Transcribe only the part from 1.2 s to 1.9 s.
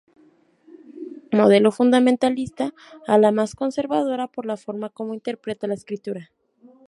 Modelo